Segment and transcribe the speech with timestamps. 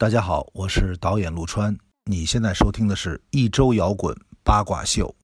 [0.00, 1.76] 大家好，我是导演陆川。
[2.06, 5.14] 你现在收听的是一周摇滚八卦秀。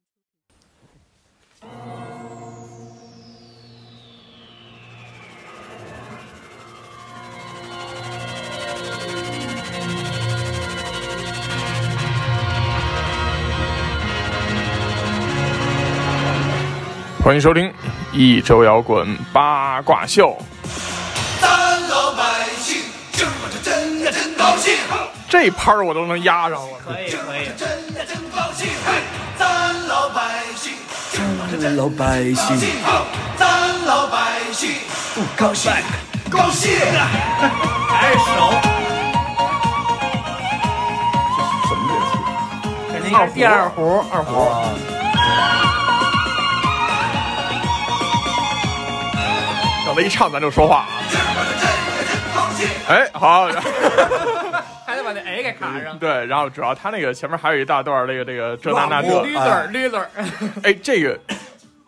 [17.24, 17.73] 欢迎收听
[18.12, 20.37] 一周摇滚八卦秀。
[25.38, 28.66] 这拍儿我都能压上，了可以可以，真呀真高兴。
[29.38, 30.72] 咱老百姓
[31.50, 32.58] 这这老百姓
[33.36, 34.72] 咱老百姓
[35.14, 35.70] 不高兴，
[36.30, 37.06] 高兴啊！
[37.86, 38.24] 还是熟，
[41.68, 42.12] 什么乐器？
[42.94, 44.50] 肯定是第二胡，二胡。
[49.84, 50.88] 等他一唱咱就说话啊。
[52.88, 53.48] 哎，好，
[55.06, 55.98] 把那 A 给卡上。
[55.98, 60.11] 对，然后主要他那个前面还有一大段儿这个那个这那那这，捋嘴儿，捋嘴儿。
[60.64, 61.19] 哎，这个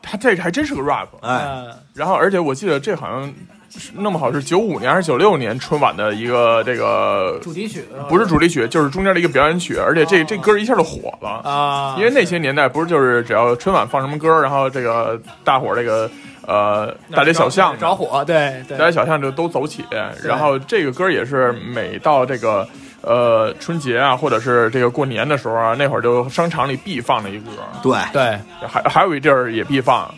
[0.01, 1.09] 他这还真是个 rap。
[1.21, 3.35] 哎，嗯，然后而且我记得这好像
[3.71, 11.29] 是弄不好是九五年还是九六年春晚的一个这个主题曲不是主题曲，就是中间的一个表演曲，而且这这歌一下就火了。
[11.45, 16.11] 啊，因为那些年代不是就是只要春晚放什么歌，然后这个大伙儿这个
[16.47, 19.85] 呃大街小巷着火，对对大街小巷就都走起，
[20.25, 22.67] 然后这个歌也是每到这个
[23.03, 27.51] 呃春节啊，或者是这个过年的时候啊，那会儿就商场里必放的一歌，
[27.83, 30.13] 对，对，还还有一地儿也必放，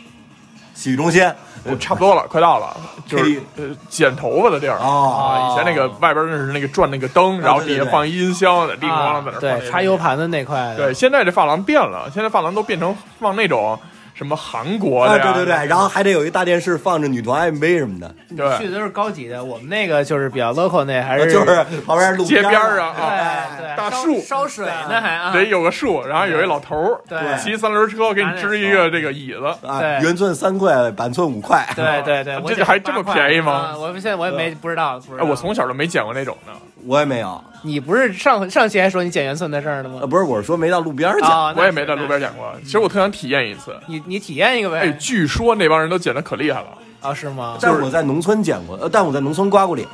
[0.75, 1.31] 洗浴中心。
[1.65, 2.75] 我差不多了，快到了，
[3.07, 4.79] 就是呃剪头发的地儿。
[4.79, 13.79] 哦，啊，以前那个外边是那个转那个灯，然后底下放一音箱，在叮咣在那儿放对，插 U 盘的那块，对，现在这发廊变了，现在发廊都变成放那种
[14.21, 18.59] 什么韩国的啊，对对对，然后还得有一大电视放着女团 MV 什么的，对。
[18.59, 24.21] 去的都是高级的，我们那个就是比较 local 那还是就是旁边路街边上啊，啊，对大树。
[24.21, 27.19] 烧烧水呢还啊，得有个树，然后有一老头儿对。
[27.39, 30.03] 骑三轮车给你支一个这个椅子，啊，对。
[30.03, 33.73] 圆寸三块，板寸五块，对对对，这我还这么便宜吗？
[33.73, 35.31] 啊我现在我也没不知道，不知哎，道。
[35.31, 36.53] 我从小都没见过那种的。
[36.87, 40.07] 我也没有，你不是上上期还说你捡圆寸的事儿呢吗呃，？
[40.07, 43.75] 不是，我是说没到路边儿去，啊，那我也没在路边捡过，其实我特想体验一次。
[43.87, 44.97] 你你体验一个呗哎，呗？
[44.99, 46.67] 据说那帮人都捡的可厉害了
[47.01, 47.57] 啊，是吗？
[47.61, 49.87] 但是我在农村捡过，呃，但我在农村刮过脸，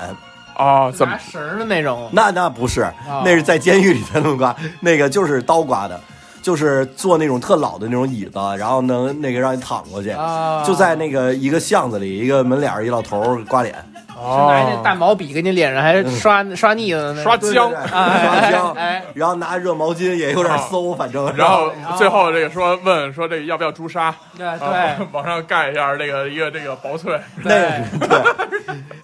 [0.56, 0.90] 啊！
[0.90, 2.08] 怎么拿绳的那种？
[2.12, 6.00] 那那不是，哦那是在监狱里才能刮，那个就是刀刮的，
[6.40, 13.74] 就是坐那种特老的那种椅子，然后能那个让你躺过去，啊，就在那个一个巷子里，一个门脸儿一老头儿刮脸，
[14.18, 17.70] 是拿那大哦，毛笔给你脸上还刷刷腻子呢，刷浆。
[17.86, 19.02] 刷浆，哎。
[19.14, 24.14] 然后拿热毛巾也有点馊，反正然后哦最后这个说问说这个要不要朱砂？
[24.36, 27.18] 对啊对， 往上盖一下这个一个这个薄脆。
[27.42, 28.22] 那对，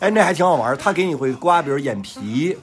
[0.00, 0.76] 哎，那还挺好玩。
[0.76, 2.56] 他给你会刮，比如眼皮，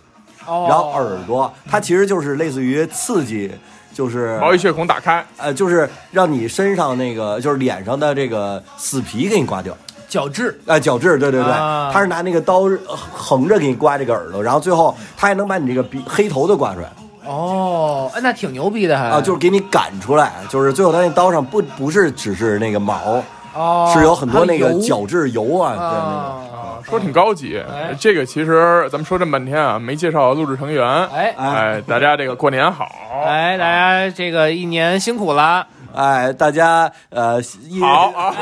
[0.45, 0.66] 哦。
[0.67, 3.51] 然后耳朵，它其实就是类似于刺激，
[3.93, 9.75] 就是毛细血孔打开，呃，就是让你身上那个就是脸上的这个死皮给你刮掉。
[10.09, 10.59] 角质。
[10.66, 11.92] 啊，角质，对对对，啊。
[11.94, 16.90] 他是拿那个刀呃横着给你刮这个耳朵，然后最后他还能把你这个鼻黑头都刮出来。
[17.25, 19.06] 哦，哎那挺牛逼的还。
[19.08, 24.84] 啊，就是给你赶出来，就是最后他那刀上不不是只是那个毛，哦是有很多那个还有油。
[24.84, 26.41] 角质油啊，
[26.84, 27.96] 对说挺高级哎。
[28.00, 30.88] 这个其实咱们说这么半天啊，没介绍录制成员。
[31.09, 31.36] 哎。
[31.38, 32.88] 哎，大家这个过年好。
[33.26, 35.68] 哎，大家这个一年辛苦了，
[35.99, 38.33] 哎，大家呃，一好啊，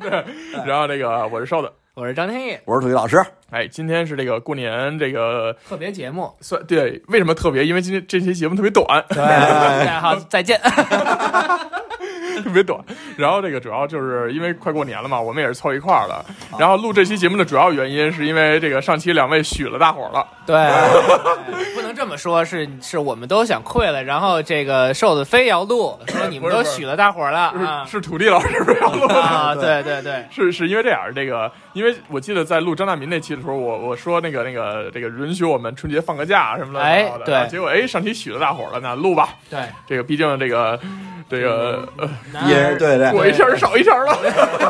[0.00, 0.24] 对，
[0.64, 7.66] 然后这个我是瘦子，我是张天翼，我是土地老师，哎，今天是这个过年这个特别节目，算对，为什么特别？
[7.66, 10.58] 因为今天这期节目特别短，对，大家好，再见。
[12.44, 12.78] 特别短。
[13.16, 16.24] 然后这个主要就是因为快过年了嘛，我们也是凑一块儿了。
[16.58, 20.56] 然后录这期节目的主要原因是因为这个上期两位许了大伙儿了，对，
[21.74, 29.14] 不能这么说，是是我们都想溃了，然后这个瘦子非要录，说你们都许了大伙儿了啊是是土地老师不要录的。
[29.20, 40.78] 啊，对对对，是是因为这样，这个，因为我记得在录张大民那期的时候，我我说那个那个这个允许我们春节放个假什么的，哎对结果哎上期许了大伙儿了，那录吧，对，这个毕竟这个
[41.28, 44.16] 这个呃男儿也对对过一圈儿少一圈儿了，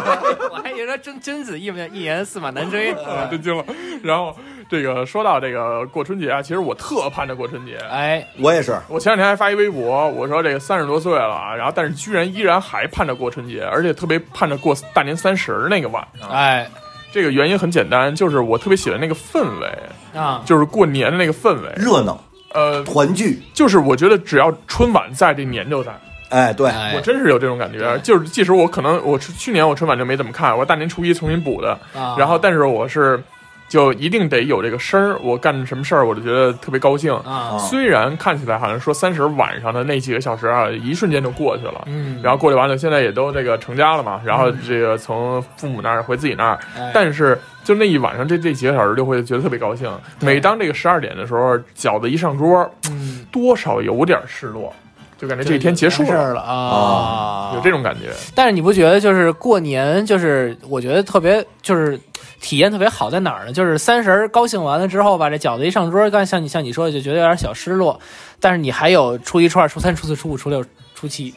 [0.50, 3.64] 我还以为说真君子一言一言驷马难追， 啊真惊了。
[4.02, 4.36] 然后
[4.68, 7.76] 这个说到这个过春节啊，其实我特盼着过春节。
[7.90, 16.28] 哎，我也是，我前两天还发一微博，我说这个三十多岁了啊，然后但是居然依然还盼着过春节，而且特别盼着过大年三十儿那个晚上。
[16.28, 16.68] 哎，
[17.12, 21.72] 这个原因很简单，就是我特别喜欢那个氛围，啊，就是过年的那个氛围。
[21.76, 22.20] 热闹
[22.54, 25.92] 呃，团聚，就是我觉得只要春晚在，这年就在。
[26.30, 26.94] 哎，对，哎。
[26.96, 32.16] 我真是有这种感觉，就是即使我可能我去去年我春晚就没怎么看，我大年初一重新补的，啊。
[32.18, 33.22] 然后但是我是
[33.68, 35.18] 就一定得有这个声儿。
[35.22, 37.14] 我干什么事儿，我就觉得特别高兴。
[37.14, 41.84] 啊，虽然看起来好像说三十晚上的那几个小时啊，一瞬间就过去了。
[41.86, 46.90] 嗯，然后过去完了，现在也都这个成家了嘛，然后这个从父母那儿回自己那儿，哎。
[46.94, 49.90] 但是就那一晚上这这几个小时就会觉得特别高兴。
[50.20, 54.74] 每当这个十二点的时候，饺子一上桌，嗯，多少有点失落，
[55.18, 58.10] 就感觉这一天结束了，啊，有这种感觉。
[58.36, 61.98] 但是你不觉得就是过年，就是我觉得特别就是
[62.40, 63.52] 体验特别好在哪儿呢？
[63.52, 67.98] 就是三十儿高兴完了之后吧，这饺子一上桌，刚才像你像你说的，就觉得有点小失落。
[68.38, 71.34] 但是你还有初一、初二、初三、初四、初五、初六、初七，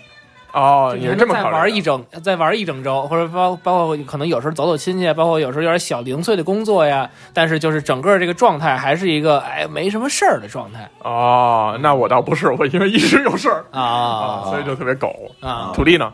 [0.53, 7.09] 哦，你是你还能再玩一整，再玩一整周，或者包包括可能有时候走走亲戚，包括有时候有点小零碎的工作呀。
[7.33, 15.31] 但是就是整个这个状态还是一个哎没什么事儿的状态哦，那我倒不是，我因为一直有事儿啊，啊所以就特别狗。
[15.39, 15.71] 啊！
[15.74, 16.12] 土地呢？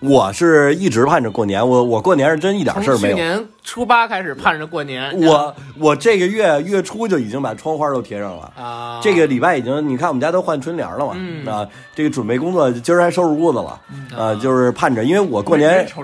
[0.00, 3.16] 我是一直盼着过年，我我过年是真一点事儿没有。
[3.16, 8.52] 去年初八开始盼着过年，我我这个月月初就已经把窗花都贴上了。
[8.56, 11.12] 啊，这个礼拜已经，你看我们家都换春联了嘛？
[11.16, 13.80] 嗯啊，这个准备工作今儿还收拾屋子了，
[14.16, 15.86] 啊，就是盼着，因为我过年。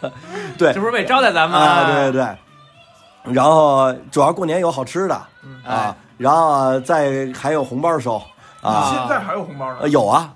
[0.56, 8.16] 对这不是为招待咱们啊，对对对，然后主要过年有好吃的嗯啊，然后再还有红包收
[8.62, 9.88] 啊，现在还有红包呢呃？
[9.90, 10.32] 有啊，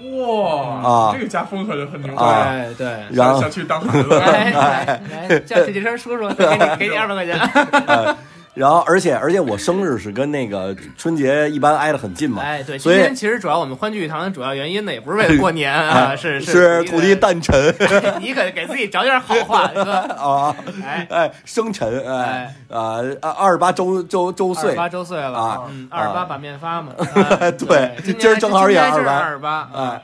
[0.00, 2.74] 哇啊这个家风可就很牛啊了。
[2.74, 2.98] 对对。
[3.10, 4.20] 然后想去当孩子了。
[4.20, 7.36] 来 来 来，叫许继生叔叔， 给你给你二百块钱。
[8.58, 17.54] 然后而且而且我生日是跟那个春节一般挨得很近嘛，哎，对，所以今天其实主要我们欢聚一堂的主要原因呢，也不是为了 过年啊，是是土地，诞辰
[18.20, 19.92] 你可 给自己找点好话，哥。
[19.92, 26.92] 啊， 哎，哎，生辰哎啊二十八周周周岁二十八周岁了啊嗯，二十八把面发嘛。
[27.56, 30.02] 对今儿正好也今年是28二十八，哎，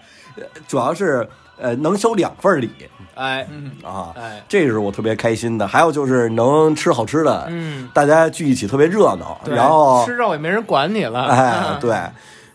[0.69, 1.29] 主要是
[1.59, 2.71] 呃能收两份礼
[3.15, 3.47] 哎
[3.85, 5.67] 啊，哎，这是我特别开心的。
[5.67, 9.41] 还有就是能吃好吃的，嗯，大家聚一起特别热闹。
[9.47, 11.97] 然后吃肉也没人管你了，哎，对，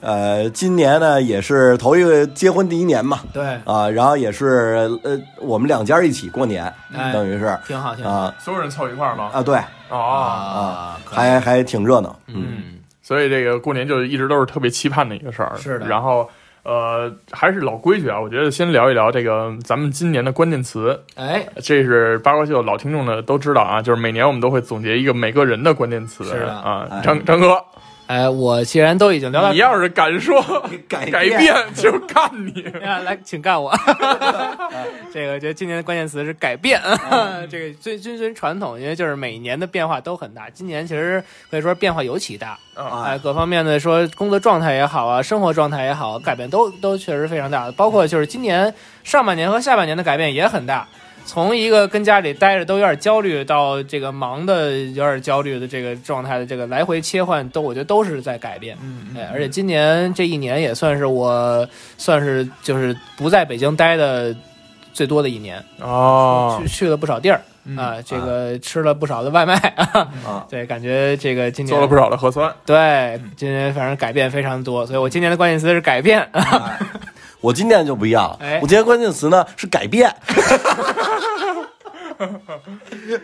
[0.02, 9.30] 呃，今年呢也是头一个结婚第一年嘛，对，啊，然后也是呃我们两家一起过年，哎等于是挺好挺好啊所有人凑一块儿吗？
[9.34, 9.58] 啊对
[9.90, 12.64] 哦，啊，还还挺热闹，嗯嗯
[13.02, 15.56] 所以这个过年就一直都是特别期盼的一个事儿。
[15.58, 16.30] 是的然后
[16.64, 21.00] 呃，还是老规矩啊，我觉得先聊一聊这个咱们今年的关键词。
[21.16, 26.24] 哎，这是八卦秀老听众的都知道啊，就是每年我们都会总结一个每个人的关键词。
[26.24, 27.58] 是的啊哎，张张哥，
[28.10, 30.42] 哎，我既然都已经聊到你要是敢说
[30.88, 32.64] 改改变，就干你。
[32.84, 33.72] 啊，来，请干我。
[35.14, 36.82] 这个，我觉得今年的关键词是改变。
[37.52, 40.50] 这个遵遵循传统，因为就是每年的变化都很大。
[40.50, 47.72] 今年其实可以说变化尤其大，啊哎，各方面的说工作状态也好啊，生活状态也好，改变都都确实非常大。
[47.74, 48.74] 包括就是今年
[49.04, 50.88] 上半年和下半年的改变也很大。
[51.30, 58.76] 从一个跟家里待着都有点焦虑，到这个忙的有点焦虑的这个状态的这个来回切换，都我觉得都是在改变。
[58.82, 64.36] 嗯哎，而且今年这一年也算是我算是就是不在北京待的
[64.92, 66.60] 最多的一年，哦。
[66.64, 72.52] 去，去了不少地儿嗯啊，这个吃了不少的外卖 啊，啊，对，感觉这个今年做了不少的核酸。
[72.66, 76.28] 对，今年反正改变非常多，所以我今年的关键词是改变。
[77.42, 80.14] 我今天就不一样了，哎我今天关键词呢是改变。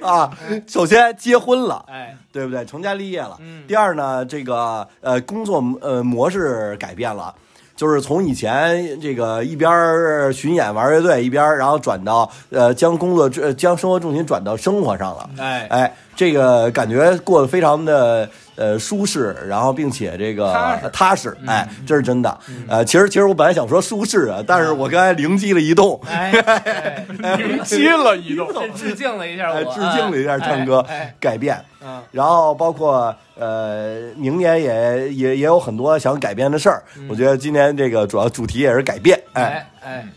[0.01, 0.31] 啊，
[0.65, 2.63] 首先结婚了，哎，对不对？
[2.65, 3.35] 成家立业了。
[3.41, 7.36] 嗯第二呢，这个呃工作呃模式改变了，
[7.75, 15.29] 就是从以前这个一边巡演玩乐队，一边然后转到呃将工作呃将生活重心转到生活上了。
[15.39, 20.89] 哎，哎，这个感觉过得非常的呃舒适，然后并且这个踏实。
[20.91, 22.38] 踏实，哎，这是真的。
[22.67, 27.05] 呃，其实其实我本来想说舒适啊，但是我刚才灵机了一动，灵，哎
[27.38, 30.86] 零七了一动， 致敬了一下哎，我，致敬了一下唱歌
[31.19, 31.57] 改变。
[31.84, 36.81] 嗯，然后包括呃，明年也也也有很多想改变的事儿。
[37.10, 40.07] 我觉得今年这个主要主题也是改变，哎，哎哎，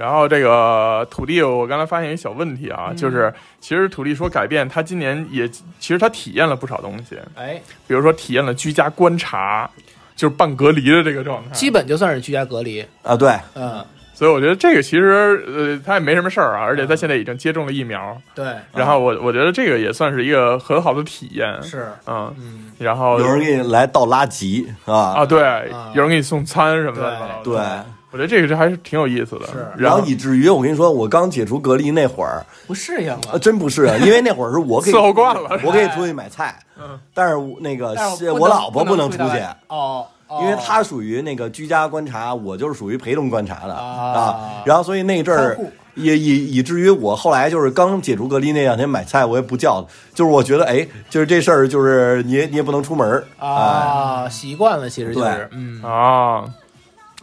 [0.00, 2.96] 然后这个土地，我刚才发现一个小问题啊，嗯。
[2.96, 3.30] 就是
[3.60, 9.70] 其实土地说改变，他今年也其实他体验了不少东西，哎，比如说体验了居家观察，
[10.16, 11.50] 就是半隔离的这个状态。
[11.50, 27.04] 基本就算是居家隔离，啊，对，嗯，所以我觉得这个其实呃他也没什么事儿啊，而且他现在已经接种了疫苗，对，然后我我觉得这个也算是一个很好的体验，是，嗯，嗯，然后有人给你来倒垃圾啊，啊对，有人给你送餐什么对。
[27.04, 27.99] 的，对。
[28.10, 29.58] 我觉得这个这还是挺有意思的，是。
[29.76, 39.38] 然然后以至于我跟你说，我刚解除隔离那会儿， 不适应呃，了，真不适应，因为那会儿是我给 伺候惯了，我给 出去买菜，嗯，但是那个是我老婆不能出去，
[39.68, 40.38] 哦，哦。
[40.42, 44.12] 因为她属于那个居家观察，我就是属于陪同观察的啊。
[44.12, 44.40] 啊。
[44.64, 45.56] 然后所所以那阵儿
[45.94, 55.30] 也以以以至于我后来就是刚解除隔离那两天买菜，我也不叫了，就是我觉得哎，就是这事儿，就是你也你也不能出门啊，习惯了，其实就对。
[55.30, 56.44] 是，嗯，啊，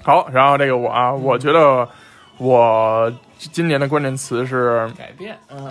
[0.08, 1.86] 好，然后这个我啊，我觉得
[2.38, 5.70] 我今年的关键词是，改变，嗯，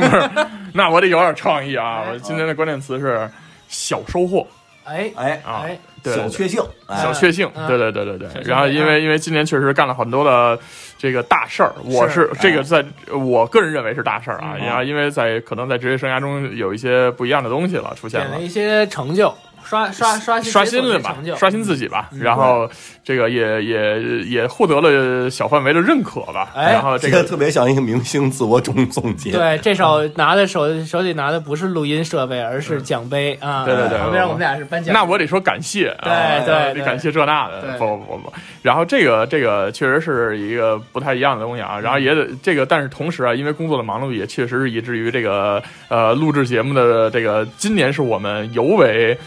[0.72, 3.28] 那我得有点创意啊，我今年的关键词是
[3.68, 4.46] 小收获。
[4.84, 5.64] 哎哎，啊。
[5.66, 6.96] 哎，对小确幸，哎。
[6.96, 7.68] 小确幸，嗯。
[7.68, 8.42] 对对对对对。
[8.42, 10.58] 然后因为因为今年确实干了很多的
[10.96, 12.82] 这个大事儿，我是这个在
[13.12, 14.64] 我个人认为是大事儿啊，嗯。
[14.64, 18.40] 然后因为在可能在职业生涯中有一些不一样的东西了出现了。
[18.40, 19.28] 一些成就，
[19.64, 22.68] 刷刷刷刷新了吧刷新自己吧，然后
[23.04, 26.50] 这个也也也获得了小范围的认可吧。
[26.54, 29.32] 哎然后这个特别像一个明星自我总总结。
[29.32, 33.64] 对，这手拿的手手里拿的不是录音设备，而是奖杯啊。
[33.64, 34.94] 对对对旁边我们俩是颁奖。
[34.94, 38.32] 那我得说感谢，对对得感谢这那的，不不不不。
[38.62, 41.78] 然后这个这个确实是一个不太一样的东西啊。
[41.78, 49.18] 然后也得这个，但是同时啊，因为工作的忙碌，也确实是以至于这个呃录制节目的这个今年是我们尤为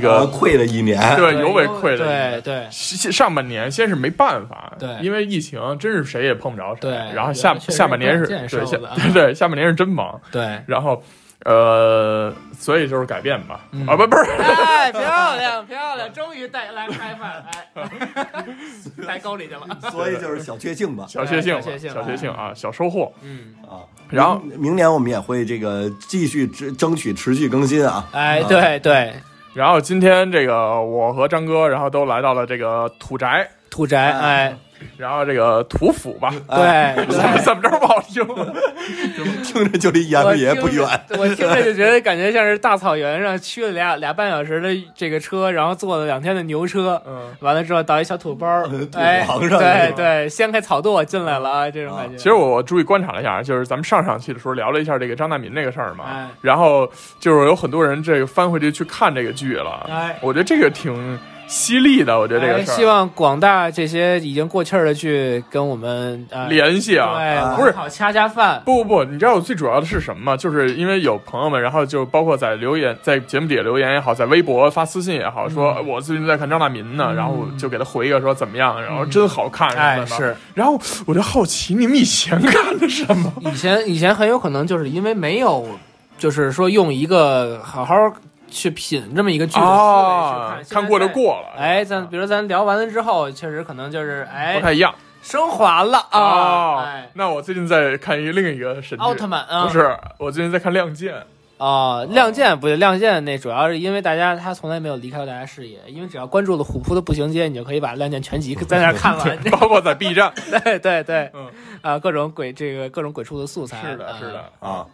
[0.00, 2.40] 这呃个亏了一年，对对尤为愧的一对年。
[2.42, 6.80] 对上上半年先是没办法，对因为疫情真是谁也碰不着谁。
[6.82, 10.60] 对然后下下半年是见对对对下半年是真忙，对。
[10.66, 11.02] 然后
[11.44, 17.44] 呃，所以就是改变吧，嗯啊不不是，哎， 漂亮漂亮，终于带来开饭，
[17.74, 18.46] 哎，
[19.06, 19.90] 带沟里去了。
[19.90, 21.04] 所以就是小确幸吧。
[21.08, 23.12] 小确幸，小确幸啊，小收获。
[23.22, 28.08] 嗯，啊，然后明明年我们也会这个继续争争取持续更新啊。
[28.12, 29.12] 哎，对对，
[29.54, 34.56] 然后今天这个我和张哥，然后都来到了这个土宅，土宅，哎，
[34.96, 38.26] 然后这个土府吧，对怎么怎么着不好听？
[39.42, 40.86] 听着就离阎王爷不远。
[41.18, 48.70] 我听着就觉得 感觉像是大草原上驱了俩俩半小时的这个车，然后坐了两天的牛车，嗯，完了之后倒一小土包土，
[49.48, 52.16] 上对对，掀开草垛进来了啊，这种感觉。
[52.16, 61.18] 其实我我注意观察了一下，就是咱们上上期的时候聊了一下这个张大民这个事儿嘛，哎然后就是有很多人这个翻回去去看这个剧了，哎我觉得这个挺
[61.52, 62.74] 犀利的，我觉得这个哎，事儿。
[62.74, 68.62] 希望广大这些已经过气儿的去跟我们呃联系啊，对，不是好掐掐饭。
[68.64, 70.34] 不不不，你知道我最主要的是什么吗？
[70.34, 80.06] 就是因为有朋友们，然后就包括在留言，在节目底下留言也好，在微博发私信也好，说嗯我最近在看张大民呢，然后我就给他回一个说怎么样，然后真好看什么哎，的。
[80.06, 83.30] 是然后我就好奇你们以前看的什么？
[83.40, 85.66] 以前以前很有可能就是因为没有，
[86.16, 87.94] 就是说用一个好好
[88.52, 91.58] 去品这么一个剧的思维啊去，看，看过就过了。
[91.58, 101.14] 哎，咱比如咱聊完了之后，确实可能就是哎不哎太一样升华了啊，哦哎，那我最近在看一另一个神剧，奥特曼啊，不是，我最近在看《亮剑》。
[101.58, 109.38] 啊，亮剑不对，亮剑那主要是因为大家他从来没有离开过大家视野，因为只要关注了虎扑的步行街，你就可以把亮剑全集 在那儿看完。
[109.44, 110.32] 包括在 B 站。
[110.64, 111.48] 对对对，嗯，
[111.80, 114.84] 啊，各种鬼这个各种鬼畜的素材，是的，啊是的，啊，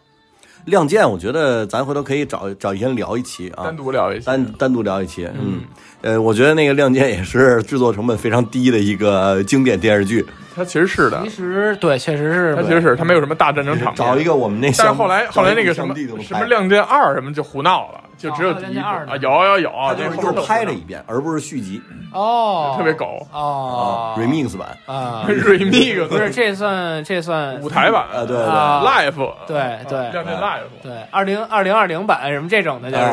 [0.68, 4.26] 亮剑，我觉得咱回头可以找找一天聊一期啊单，独聊一期。
[4.26, 5.28] 单单独聊一期。
[5.34, 5.60] 嗯，
[6.02, 10.24] 呃，我觉得那个亮剑也是制作成本非常低的一个经典电视剧。
[10.54, 13.94] 它其实是的其，实对，确实是它其实是它没有什么大战争场面。
[13.94, 21.80] 找一个我们那但是后来后来那个什么什么《亮剑二》什么就胡闹了，就只有哦第一啊，有有有，他就是又拍了一遍，而不是续集。
[22.12, 23.26] 哦，特别狗。
[23.32, 24.14] 哦。
[24.16, 24.76] 啊，remix 版。
[24.86, 28.44] 啊，remix 不是这算这算舞台版啊对对。
[28.44, 28.82] 啊。
[28.84, 30.10] Live 对对。
[30.10, 30.82] 亮剑 live。
[30.82, 33.04] 对二零二零二零版什么这种的，就是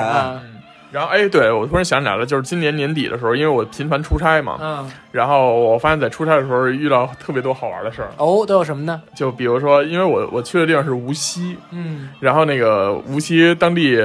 [0.96, 9.02] 然后哎，对我突然想起来了，就是今年年底的时候，因为我频繁出差嘛，嗯然后我发现在出差的时候遇到特别多好玩的事儿，哦都有什么呢？
[9.14, 13.98] 就比如说，因为我我去的地方是无锡，嗯，然后那个无锡当地，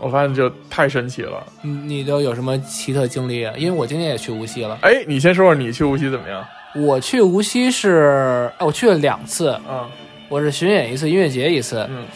[0.00, 1.44] 我发现就太神奇了。
[1.60, 3.52] 你你都有什么奇特经历啊？
[3.58, 6.42] 因为我今年也去无锡了，哎，你先说说你去无锡怎么样？
[6.74, 9.84] 我去无锡是哎我去了两次，嗯，
[10.30, 11.86] 我是巡演一次，音乐节一次。
[11.90, 12.06] 嗯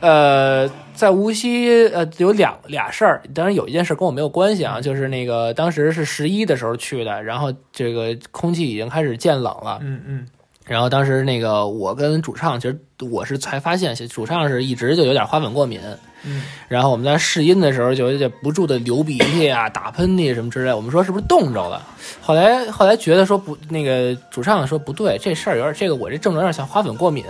[0.00, 10.26] 呃，在无锡呃有两俩事儿，当然有一件事跟我没有关系啊，就是那个当时是十一的时候去的，然后这个空气已经开始渐冷了，嗯嗯。
[10.70, 15.80] 然后当时那个我跟主唱，其实我是才发现，主唱是一直就有点花粉过敏，
[16.22, 21.82] 嗯，然后我们在试音的时候就有点不住的流鼻涕啊、打喷嚏什么之类，我们说是不是冻着了？
[22.22, 27.24] 后来后来觉得说不，那个主唱说不对，这事儿有点这个我这症状有点像花粉过敏，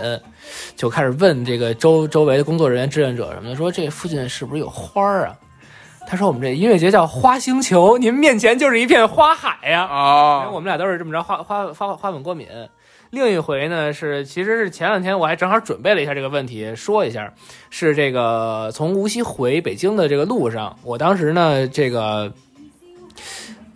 [0.75, 5.35] 就开始问这个周周围的工作人员、志愿者什么的，说这附近是不是有花儿啊？
[6.07, 12.47] 他说我们这音乐节叫花星球，您面前就是一片花海呀、因为啊我，们俩都是这么着花花花花粉过敏。
[13.11, 17.33] 另一回呢是，其实是前两天我还正好准备了一下这个问题，说一下，
[17.69, 22.31] 是这个从无锡回北京的这个路上，我当时呢这个，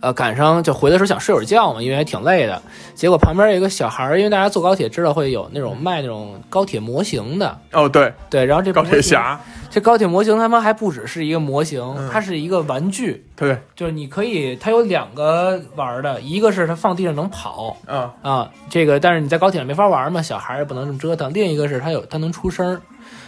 [0.06, 2.62] 呃，赶上就回的时候想睡会儿觉嘛，因为还挺累的。
[2.94, 21.32] 结果旁边有一个小孩儿，因为大家坐高铁知道会有那种卖那种高铁模型的，哦，对，对，然后这高铁侠，这高铁模型他妈还不只是一个模型，嗯它是一个玩具，对，就是你可以，它有两个玩儿的，一个是它放地上能跑啊，啊，这个但是你在高铁上没法玩嘛，小孩儿也不能这么折腾。
[21.34, 22.80] 另一个是它有它能出声儿，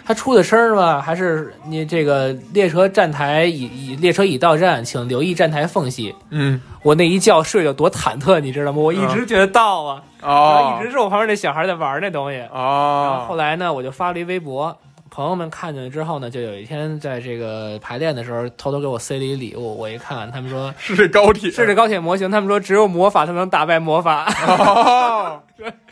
[0.09, 6.15] 它出的声儿吧，还是你这个列车站台已已列车已到站，请留意站台缝隙。
[6.31, 8.79] 嗯，我那一觉睡得多忐忑，你知道吗？
[8.79, 12.39] 我一直觉得到啊，然哦后一直是我旁边那小孩在玩那东西。
[12.39, 14.75] 然后后哦，来呢，我就发了一微博，
[15.19, 19.77] 朋友们看见了之后呢，就有一天在这个排练的时候，偷偷给我塞了一礼物。
[19.77, 24.33] 我一看，他们说是这高铁，是这高铁模型，他们说只有魔法才能打败魔法。
[24.47, 25.43] 哦，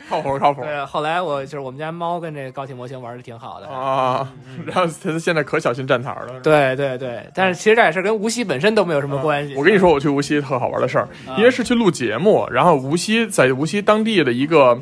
[0.09, 3.67] 靠谱靠谱对，后来我就是我们家猫跟这个高铁模型玩的挺好的。
[3.67, 4.31] 啊，
[4.65, 6.39] 然后它现在可小心站台了。
[6.41, 9.55] 对对对，但是其实这也是跟无锡本身都没有什么关系。
[9.57, 14.79] 我跟你说，我去无锡特好玩的事儿，啊因为是去录节目，然后无锡在无锡当地的一个，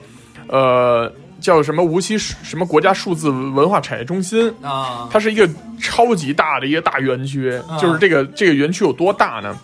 [0.49, 1.11] 呃，
[1.45, 5.47] 叫什么无锡什么国家数字文化产业中心，啊，它是一个
[5.79, 9.55] 超级大的一个大园区，啊就是这个这个园区有多大呢？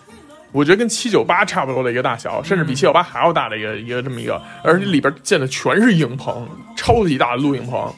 [0.52, 7.92] 我觉得跟七九八差不多的一个大小，甚至比七九八还要大的一个一个这么一个，而且里边建的全是影棚，超级大的录影棚，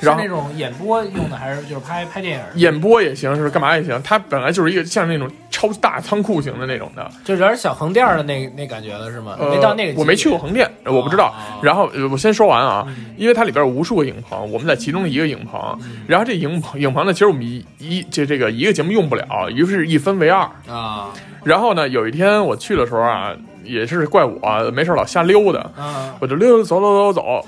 [0.00, 2.60] 然后是那种演播用的，还是就是拍拍电影？
[2.60, 3.98] 演播也行，是干嘛也行。
[4.02, 9.36] 它本来就是一个像那种超大仓库型的那种的，就有点小横店的那那感觉了，是吗？
[9.40, 11.58] 呃没到那个我没去过横店，我不知道哦。
[11.64, 20.48] 然后呃我先说完啊，嗯因为它里边有无数个影棚，我们在其中的一个影棚，然后这影棚影棚呢，其实我们一一这这个一个节目用不了，于是一分为二。
[20.68, 21.10] 啊
[21.42, 23.32] 然后呢，有一天我去的时候啊，
[23.64, 27.46] 也是怪我没事老瞎溜达，啊我就溜溜走走走走，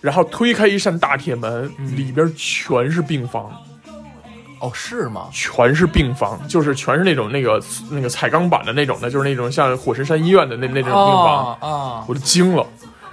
[0.00, 3.52] 然后推开一扇大铁门，嗯里边全是病房。
[4.62, 5.26] 哦，是吗？
[5.32, 12.64] 全是病房，就是全是那种那个那个彩钢板的那种的，就是那种像火神山医院的那那种病房，啊啊我就惊了。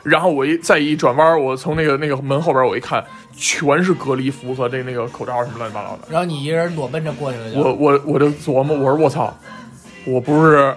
[0.03, 3.03] 然后我一再一转弯，我从那个那个门后边我一看，
[3.35, 5.99] 全是隔离服和这那个口罩什么乱七八糟的。
[6.09, 9.33] 然后你一个人裸奔着过去我我我就琢磨，我说我操，
[10.05, 10.73] 我不是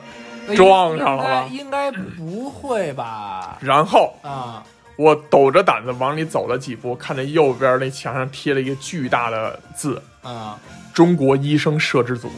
[0.57, 3.58] 撞上了吗应该应该不会吧？
[3.61, 4.65] 然后啊
[5.02, 10.56] 我抖着胆子往里走了几步，看见右边那墙上贴了一个巨大的字啊
[10.95, 12.30] “中国医生摄制组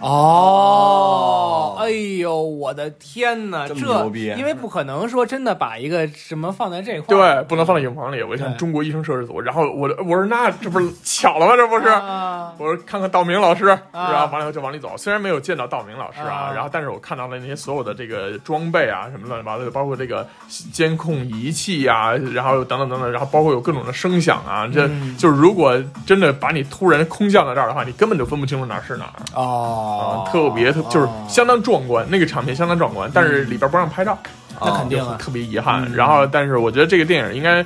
[0.00, 1.76] 哦！
[1.78, 3.66] 哎呦，我的天哪！
[3.68, 8.22] 这这么牛逼因为不可能说真的把一个什么放在这”，块儿，对，不能放在影棚里。
[8.22, 11.56] 我一看中国医生摄制组，然后我我说那这不是巧了吗？
[11.56, 11.88] 这不是。
[11.88, 14.96] 啊 我说看看道明老师，然后完了以后就往里走。
[14.96, 20.26] 虽然没有见到道明老师啊，啊然后但是我看到了那些所有的这个装备啊，什么乱七八糟的，包括这个
[20.72, 24.68] 监控仪器啊，然后等等等等，然后包括有各种的声响啊。
[24.72, 25.76] 这、嗯就是如果
[26.06, 34.18] 真的把你突然空降到这儿的话，你根本就分不清楚哪儿是哪儿哦啊，，特别特就是相当壮观，那个场面相当壮观，但是里边不让拍照，
[34.60, 35.90] 那肯定特别遗憾。
[35.92, 37.64] 然后，但是我觉得这个电影应该。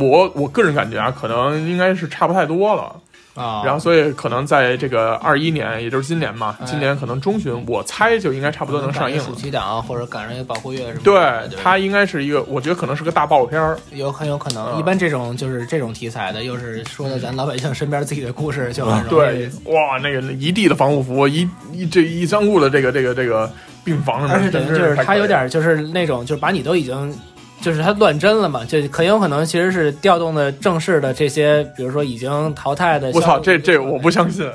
[0.00, 2.92] 我我个人感觉啊，可能应该是差不太多了，
[3.36, 9.34] 啊，然后所以可能在这个二一年，也就是今年嘛，哎今年可能中旬，我猜就应该差不多能上映暑。
[9.34, 13.78] 期档或者赶上一个保护月什么，对，它应该是一个，我觉得可能是个大爆片儿。
[13.92, 14.72] 有很有可能。
[14.72, 23.50] 嗯一般这种就是这种题材的，又是说的咱老百姓身边自己的故事，就很容易对，哇，那个一地的防护服，一一这一仓库的这个这个这个
[23.84, 27.18] 病房什么的，而且等于就是真太可以他有点就是那种，就是把你都已经，
[27.60, 33.10] 就是他乱真了嘛，就很有可能其实是调动的正式的这些，比如说已经淘汰的。
[33.12, 34.48] 我操，这这我不相信，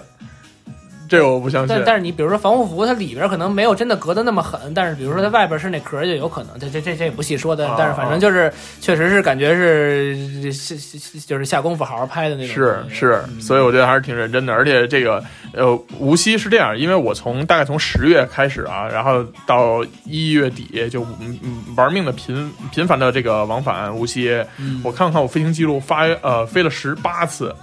[1.12, 1.84] 这个我不相信但。
[1.86, 6.58] 但是你比如说防护服，它里边可能没有真的隔得那么狠，但是比如说它外边是那壳，就有可能。
[6.58, 10.74] 这这这这也不细说的啊，但是反正就是确实是感觉是下
[11.28, 12.56] 就是下功夫好好拍的那种。
[12.56, 15.22] 是是，所以我觉得还是挺认真的，而且这个
[15.54, 21.06] 呃，无锡是这样，因为我从大概从十月开始啊，然后到一月底就
[21.76, 27.54] 玩命的频频繁的这个往返无锡，嗯我看看我飞行记录发呃飞了十八次，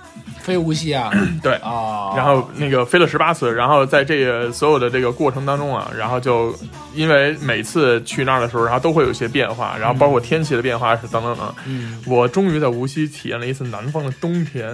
[0.49, 1.11] 飞无锡啊
[1.43, 1.53] 对。
[1.57, 6.55] 啊，然后那个飞了十八次，然后在这个所有的这个过程当中啊，然后就
[6.95, 11.55] 因为每次去那儿的时候，然后都会有一些变化，然后包括天气的变化是等等等。
[11.67, 14.67] 嗯我终于在无锡体验了一次南方的冬天，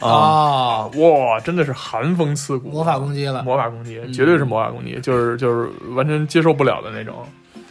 [0.00, 3.42] 啊，啊，哇，真的是寒风刺骨，魔法攻击了。
[3.44, 7.14] 魔法攻击，绝对是魔法攻击，就是就是完全接受不了的那种。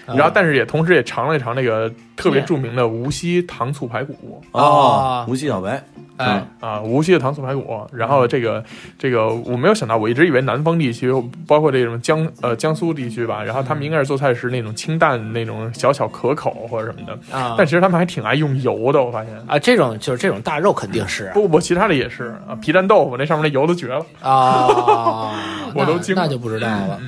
[0.08, 5.84] 然后，但是也同时也尝了一尝那个特别著名的无锡糖醋排骨哦，无锡小白，
[6.18, 7.80] 哎，啊，无锡的糖醋排骨。
[7.94, 8.64] 然后这个
[8.98, 11.12] 这个我没有想到，我一直以为南方地区，
[11.48, 19.34] 包括这种江呃江苏地区吧，然后他们应该是做菜是那种清淡那种小巧可口或者什么的，啊但其实他们还挺爱用油的，我发现。
[19.48, 24.06] 啊，这种就是这种大肉肯定是不不，其他的也是啊，皮蛋豆腐那上面那油都绝了。
[24.22, 25.34] 啊，
[25.76, 27.00] 我都惊了那那就不知道了。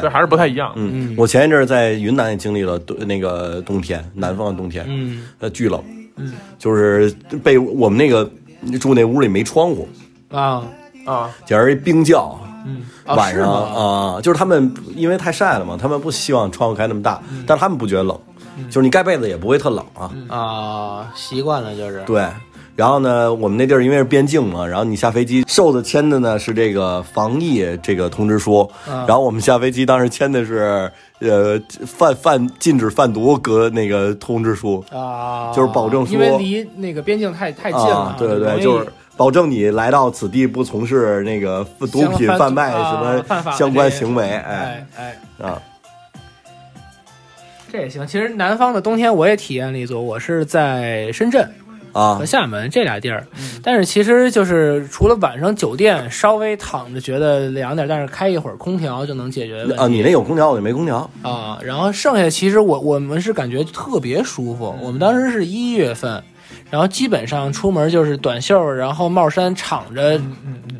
[0.00, 0.72] 对，还是不太一样。
[0.76, 5.82] 嗯，我前一阵儿在云南也经历了冬那个冬天，南方的冬天，嗯，呃，巨冷，
[6.16, 7.10] 嗯，就是
[7.42, 8.30] 被我们那个
[8.80, 9.88] 住那屋里没窗户，
[10.30, 10.62] 啊，
[11.04, 12.38] 啊，简直一冰窖。
[12.64, 18.16] 嗯，啊晚上啊、就是他们因为太晒了嘛，他们不希望窗户开那么大，嗯但是他们不觉得冷，
[18.70, 20.12] 就是你盖被子也不会特冷啊。
[20.28, 22.04] 啊，习惯了就是。
[22.04, 22.24] 对，
[22.74, 38.86] 然后呢，我们那地儿因为是边境嘛，然后你下飞机瘦子签的呢是这个防疫这个通知书，嗯然后我们下飞机当时签的是呃贩贩禁止贩毒隔那个通知书啊，就是保证说因为离那个边境太太近了啊，，对对对，就是。
[39.14, 45.62] 保证你来到此地不从事那个毒品贩卖啊什么相关行为，哎哎哎，啊，
[47.70, 48.06] 这也行。
[48.06, 51.46] 其实南方的冬天我也体验了一座，我是在深圳
[51.92, 64.74] 啊和厦门这俩地儿，嗯但是其实就是除了晚上酒店稍微躺着觉得凉点，但是开一会儿空调就能解决问题啊，你那有空调，我就没空调，啊，然后剩下其实我我们是感觉特别舒服。
[64.82, 66.22] 我们当时是一月份，
[66.70, 70.20] 然后基本上出门就是短袖，然后帽衫敞着，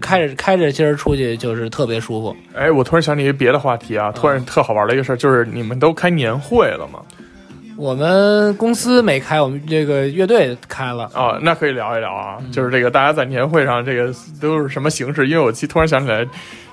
[0.01, 2.35] 开着开着今儿出去就是特别舒服。
[2.55, 7.01] 哎，我突然想起一个别的话题啊，突然特好玩的一个事儿，就是你们都开年会了吗？
[7.82, 11.10] 我们公司没开，我们这个乐队开了。
[11.14, 15.26] 哦，那可以聊一聊啊，就是这个大家在年会上这个都是什么形式？
[15.26, 16.24] 因为我记突然想起来，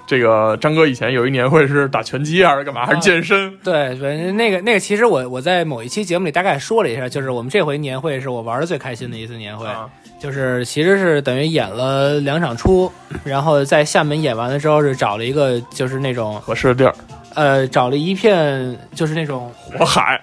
[0.06, 3.58] 这个张哥以前有一年会是打拳击还是干嘛，还是健身？
[3.64, 9.90] 对，反正那个那个，其实我我在某一期节目里大概说了一下，就是我们这回年会是我玩的最开心的一次年会，啊
[10.22, 12.92] 就是其实是等于演了两场出，
[13.24, 16.94] 然后在厦门演完了之后是找了一个就是那种合适的地儿，
[17.34, 20.22] 呃找了一片就是那种火海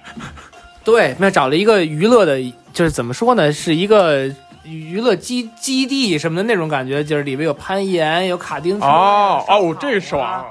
[0.86, 2.40] 对，那找了一个娱乐的，
[2.72, 4.30] 就是怎么说呢，是一个
[4.62, 10.44] 娱乐基基地什么的那种感觉，就是里面有攀岩，有卡丁车哦哦，这爽啊！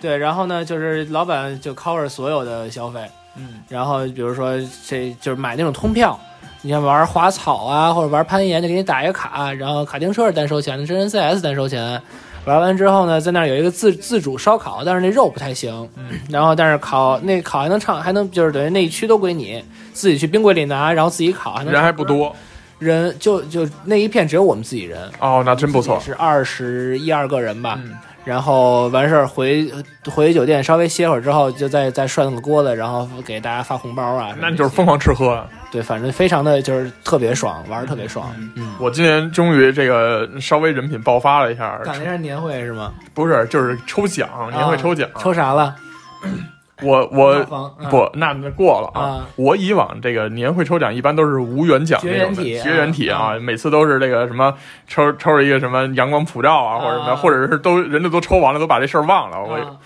[0.00, 3.00] 对，然后呢，就是老板就 cover 所有的消费，
[3.36, 6.18] 嗯，然后比如说这就是买那种通票，
[6.62, 12.00] 你像玩滑草啊或者玩攀岩，就给你打一个卡，然后卡丁车是单收钱的，真人 CS 单收钱。
[12.44, 15.88] 玩完之后呢，在那儿有一个自自主烧烤，但是那肉不太行。
[15.96, 22.34] 嗯然后但是烤那烤还能唱，还能就是等于那一区都归你，自己去冰柜里拿，然后自己烤，还能人还不多
[22.78, 26.00] 人就就那一片只有我们自己人，哦，那真不错。
[26.00, 27.78] 是二十一二个人吧。
[27.82, 29.68] 嗯然后完事儿回
[30.08, 34.32] 回酒店稍微歇会儿之后，就再再涮个锅子，然后给大家发红包啊。
[34.40, 35.48] 那你就是疯狂吃喝啊！
[35.72, 38.32] 对，反正非常的就是特别爽，玩的特别爽。
[38.54, 42.92] 嗯，我今年终于这个稍微人品爆发了一下，赶了一下年会是吗？
[43.12, 45.74] 不是就是抽奖，年会抽奖，啊抽啥了？
[46.82, 47.42] 我我
[47.90, 54.52] 不，那那过了啊我以往这个年会抽奖一般都是无缘奖那种的，绝缘体啊，啊每次都是这个什么
[54.86, 59.42] 抽抽着一个什么阳光普照啊，或者什么，啊或者是都人家都抽完了，都把这事儿忘了。
[59.42, 59.76] 我啊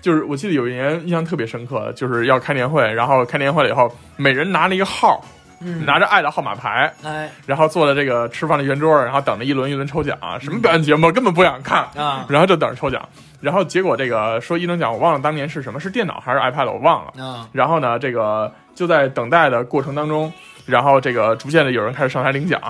[0.00, 5.24] 就是我记得有一年印象特别深刻，就是要开年会，然后开年会了以后，每人拿了一个号，
[5.64, 7.30] 嗯，拿着爱的号码牌，哎。
[7.46, 12.26] 然后坐在这个吃饭的圆桌，然后等着一轮一轮抽奖，什么表演节目根本不想看，啊。
[12.28, 13.08] 然后就等着抽奖，
[13.40, 17.24] 然后结果这个说一等奖，我忘了当年是什么，是电脑还是 iPad，我忘了。
[17.24, 17.48] 啊。
[17.52, 20.32] 然后呢，这个就在等待的过程当中，
[20.66, 22.60] 然后这个逐渐的有人开始上台领奖，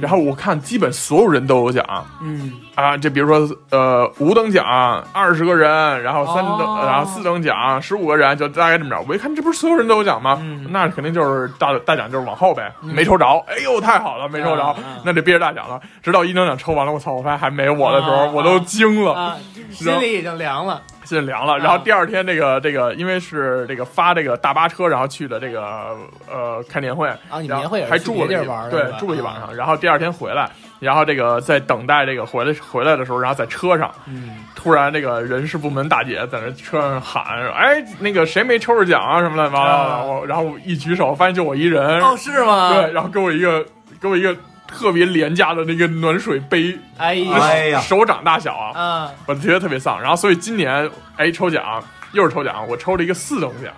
[0.00, 1.84] 然后我看基本所有人都有奖。
[2.22, 2.52] 嗯。
[2.74, 4.64] 啊，就比如说呃五等奖
[5.12, 6.82] 二十个人，然后三等、哦。
[6.86, 9.04] 然后四等奖十五个人，就大概这么着。
[9.06, 10.38] 我一看这不是所有人都有奖吗？
[10.40, 10.66] 嗯。
[10.70, 15.80] 那肯定就是大大奖就是往后呗，没抽着，哎呦太好了，没抽着，那就憋着大奖了。
[16.02, 18.30] 直到一等奖抽完了，我操，我发现还没我的时候，啊。
[18.32, 19.12] 我都惊了。
[19.12, 19.36] 啊，
[19.70, 20.80] 心里已经凉了。
[21.16, 21.58] 心凉了。
[21.58, 25.96] 然后第二天，这个这个，因为是这个发这个大巴车，然后去的这个
[26.30, 29.54] 呃开年会啊你年会还住了一别地儿玩的对，住了一晚上。
[29.54, 40.26] 然后第二天回来，然后这个在等待这个回来回来的时候，然后在车上，嗯突然这个人事部门大姐在那车上喊：“哎，那个谁没抽着奖啊什么乱七八糟的。
[40.26, 42.74] 然后一举手，发现就我一人，哦，是吗？
[42.74, 43.64] 对，，然后给我一个
[44.00, 44.36] 给我一个
[44.70, 48.72] 特别廉价的那个暖水杯，哎呀手掌大小啊。
[48.74, 50.00] 嗯，我觉得特别丧。
[50.00, 53.72] 然后所以今年哎抽奖又是抽奖，我抽了一个四等奖。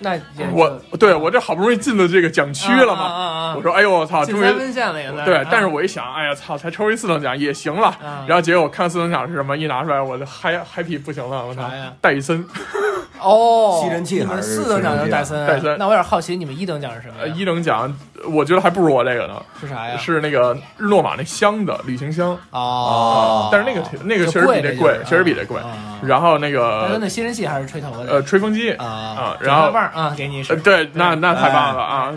[0.00, 5.10] 那也我对我这好不容易进了这个奖区了嘛，啊啊啊啊我说哎呦我操，终于三分线了也。
[5.24, 7.88] 对啊，但是我一想，哎呀操，才抽一四等奖也行了。
[7.88, 11.62] 啊然后结果我看四等奖是什么，一拿出来我的 happy happy 不行了，我操
[12.00, 12.44] 戴森，
[13.20, 17.26] 哦，吸尘器还是四等奖就是戴森，戴森那我有点好奇，你们一等奖是什么？
[17.28, 17.92] 一等奖
[18.26, 19.96] 我觉得还不如我这个呢，是啥呀？
[19.96, 25.98] 是那个日诺玛那箱子旅行箱，哦，但是那个那个确实比这贵确实比这贵啊。
[26.02, 32.12] 然后那个那吸尘器还是吹头发的呃吹风机啊啊，然后棒啊，给你使呃，对，那那太棒了啊！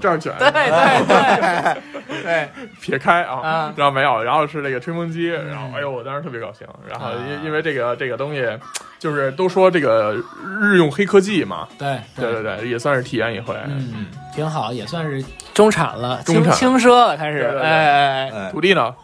[0.00, 2.48] 这儿卷，对对对对，
[2.80, 8.46] 撇开啊啊，然后没有，然后是这个吹风机，然后哎呦，我当时特别高兴，然后因因为这个这个东西，
[8.98, 10.16] 就是都说这个
[10.60, 18.94] 日用黑科技嘛，对对对对，也算是体验一回，嗯，挺好，也算是中产了，轻轻奢了，开始哎哎，哎，土地呢？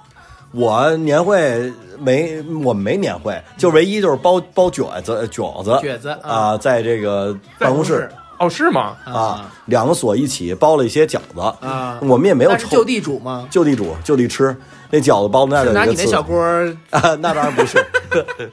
[0.52, 8.10] 我年会没，我们没年会，就唯一就是包包饺子饺子饺子啊，在这个办公室。
[8.38, 8.96] 哦，是吗？
[9.04, 11.40] 啊，两个所一起包了一些饺子。
[11.60, 11.98] 啊。
[12.00, 12.68] 我们也没有抽。
[12.68, 13.46] 就地主吗？
[13.50, 14.56] 就地煮就地吃，
[14.90, 16.42] 那饺子包的那儿拿有一个刺你那小锅，
[16.88, 17.84] 啊，那当然不是。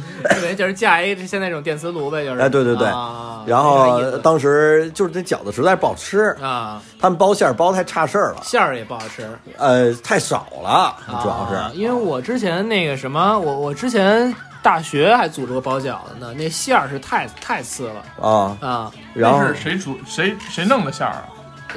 [0.40, 2.40] 对，就是架一现在这种电磁炉呗，就是。
[2.40, 9.28] 哎对对对啊然后当时就是那饺子实在不好吃，啊，他们包馅儿包太差事儿了，馅儿也不好吃，
[9.58, 11.76] 呃，太少了，主要啊是。
[11.76, 18.92] 因为我之前那个什么，我我之前大学还组织过包饺子呢，那馅儿是太太次了啊，啊。
[19.12, 21.26] 然后那是谁煮谁谁弄的馅儿啊？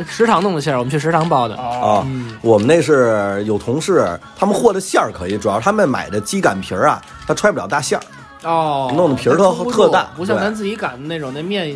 [0.08, 1.56] 食堂弄的馅儿，我们去食堂包的。
[1.56, 2.08] 哦，啊，
[2.42, 8.04] 我们那是有同事，他们和的馅儿可以，主要他们买的鸡擀皮儿啊，他揣不了大馅儿。
[8.48, 10.44] 哦，弄得皮儿特它撑不住特大不像对。
[10.44, 11.76] 咱自己擀的那种那面。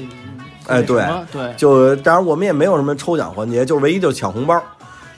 [0.68, 1.02] 哎对。
[1.02, 4.62] 什么对，就当然我们也没有什么抽奖环节，就唯一就抢红包，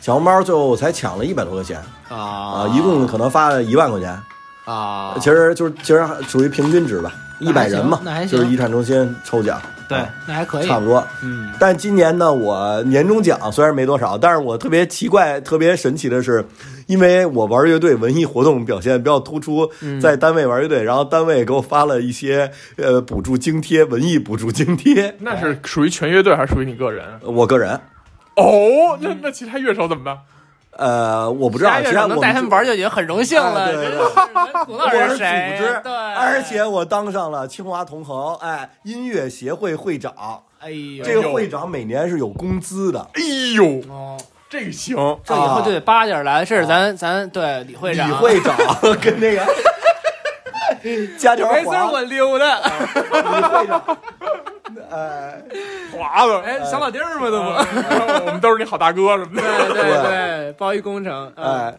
[0.01, 1.77] 抢红包最后我才抢了一百多块钱。
[2.07, 2.15] 啊。
[2.17, 4.17] 啊，一共可能发了一万块钱，
[4.63, 7.11] 啊，其实就是其实属于平均值吧，
[7.41, 7.99] 一百人嘛，
[8.29, 11.05] 就是遗产中心抽奖，对啊，那还可以，差不多。
[11.23, 16.45] 嗯但今年呢，我年终奖虽然没多少，但是我特别奇怪、特别神奇的是，
[16.87, 25.15] 因为我玩乐队文艺活动表现比较突出，嗯在单位玩乐队，然后单位给我发了一些呃补助津贴，文艺补助津贴。
[25.19, 27.05] 那是属于全乐队还是属于你个人？
[27.21, 27.71] 我个人，
[28.35, 30.17] 哦，那那其他乐手怎么办？
[30.77, 33.65] 呃，我不知道，其其他我能带他们玩就已经很荣幸了。
[33.65, 35.55] 哎对对真是能鼓捣我是谁？
[35.57, 40.13] 组织，对，而且我当上了清华同衡哎音乐协会会长。
[40.59, 43.21] 哎呦，这个会长每年是有工资的，哎
[43.55, 44.17] 呦，哦，
[44.49, 46.45] 这个行，这以后就得巴点来。
[46.45, 48.55] 这是咱咱对李会长，李会长
[49.01, 49.45] 跟那个
[51.17, 52.45] 家条没事儿我溜达。
[52.45, 53.97] 李会长，
[54.91, 55.41] 哎，
[55.91, 58.25] 华子，哎，小老弟儿嘛，都不。
[58.25, 59.41] 我们都是你好大哥什么的。
[59.41, 61.31] 对对对，包一工程。
[61.35, 61.77] 嗯哎，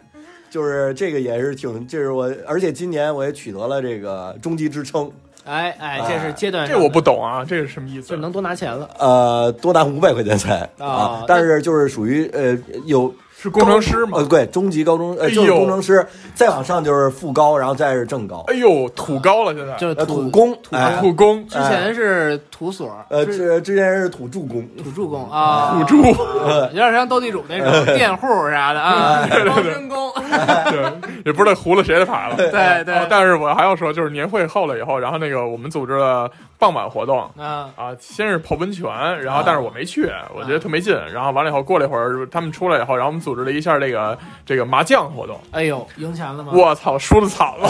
[0.49, 5.11] 就是这个也是挺，这是我，而且今年我也取得了这个中级职称，
[5.45, 8.15] 哎哎，这是阶段上这，我不懂啊，这是什么意思就？
[8.17, 8.89] 能多拿钱了。
[8.99, 14.25] 呃，多拿五百块钱才啊啊，但是就是属于呃有是工程师吗呃，？
[14.25, 26.03] 对，中级高中呃哎就是呦工程师，再往上就是副高，然后再是正高，哎呦，土高了，现在呃就是土土工，土哎土工之前是土所，呃，之之之前是土助工，土助工啊，土助，
[26.71, 30.11] 有点像斗地主那种佃户啥的啊，包身工。
[30.71, 32.35] 对，也不知道糊了谁的牌了。
[32.37, 32.49] 对
[32.85, 36.29] 对哦但是我还要说，就是年会后了以后，然后那个我们组织了
[36.63, 37.19] 傍晚活动。
[37.37, 38.87] 啊啊，先是泡温泉，
[39.21, 40.97] 然后但是我没去，我觉得特没劲。
[41.13, 45.37] 然后完了以后，过了一会儿他们出来以后，然后我们组织了一下这个这个麻将活动。
[45.51, 46.53] 哎呦，赢钱了吗？
[46.55, 47.67] 我操，输的惨了，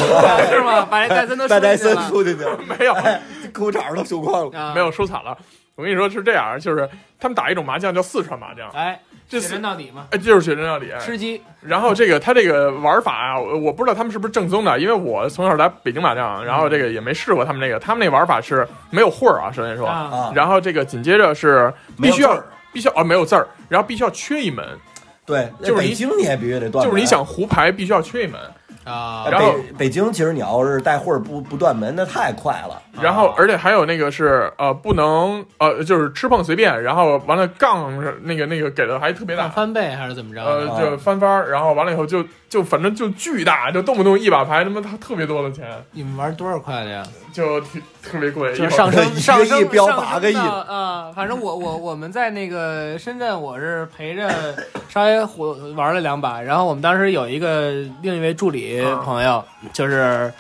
[0.48, 0.86] 是吗？
[0.86, 2.94] 把这戴森都 大戴森输进去去， 没有
[3.52, 4.60] 裤衩都输光了。
[4.60, 5.36] 啊没有输惨了。
[5.76, 6.88] 我跟你说是这样，就是
[7.20, 10.92] 他们打一种麻将叫四川麻将，哎，血这四战到底嘛，哎就是血战到底。
[11.00, 19.88] 吃鸡然后这个他这个玩法啊，我我不知道他们是不是正宗的，因为我从小来北京麻将，然后这个也没试过他们那个，他们那玩法是没有会儿啊，首先说，
[20.36, 24.64] 然后这个紧接着是必须要没有字儿必须要啊没有字儿，然后必须要缺一门，
[25.26, 28.40] 对，就是你北京你也必须得断门，就是你想胡牌必须要缺一门，
[28.84, 32.82] 啊哎，然后北北京其实你要是带会儿不不断门，那太快了。
[33.02, 39.50] 然后而且还有那个是呃不能呃就是吃碰随便，然后完了杠是那个那个给的还特别大。
[39.50, 40.44] 翻倍还是怎么着？
[40.44, 47.04] 呃，就翻番儿，然后完了以后就就反正就巨大，就动不动一把牌他妈他特别多的钱，你们玩多少块的呀？
[47.34, 51.12] 就挺特别贵，就 上升一个上升亿标上八个亿啊！
[51.16, 54.30] 反正我我我们在那个深圳，我是陪着
[54.88, 57.72] 稍微火玩了两把，然后我们当时有一个
[58.04, 60.32] 另一位助理朋友，就是。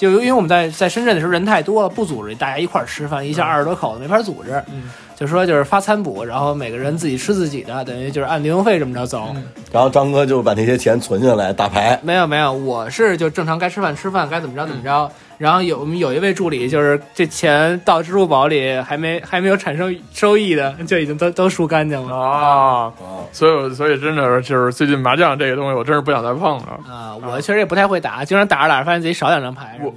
[0.00, 4.84] 就因为我们在在深圳的时候人太多了，不组织大家一块儿吃饭，一下二十多口子没法组织，嗯
[5.14, 9.36] 就说就是发餐补，然后每个人自己吃自己的，等于就是按零用费这么着走。
[9.70, 15.12] 然后张哥就把那些钱存下来打牌，没有没有，我是就正常该吃饭吃饭，该怎么着怎么着。
[15.40, 22.92] 然后有我们有一位助理，就是这钱到支付宝里还没还没有产生收益的，就已经都都输干净了啊，
[23.32, 26.78] 所以我所以真的是就是最近麻将这个东西，我真是不想再碰了。
[26.86, 27.16] 啊！
[27.26, 29.80] 我确实也不太会打，经常打着打着发现自己少两张牌。
[29.80, 29.90] 我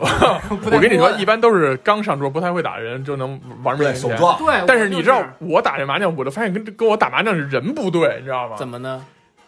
[0.72, 4.18] 我跟你说，一般都是刚上桌不太会打的人就能玩命对赢钱。
[4.38, 8.56] 对，但是你知道，我打这麻将，我就发现跟跟我打麻将是人不对，你知道吗？
[8.58, 9.04] 怎么呢？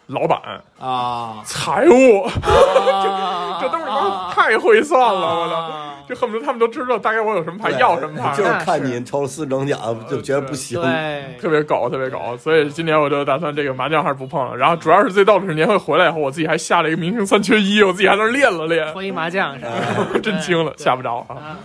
[0.08, 0.38] 老板、
[0.78, 5.54] 啊，财务，啊这都是他妈太会算了，我操！
[5.54, 9.76] 啊就恨不得他们都知道大概我有什么牌，要什么牌， 就是看你抽了四等奖
[10.08, 10.80] 就觉得不行。
[10.80, 12.36] 对，特别搞，特别搞。
[12.36, 14.56] 所以今年我就打算这个麻将还是不碰了。
[14.56, 19.72] 然后主要是最逗的是年会回来以后，我自己还下了一个明星三缺一，我自己还在那儿练了练，搓一麻将是吧？
[20.22, 21.34] 真惊了，下不着啊。
[21.34, 21.58] 啊，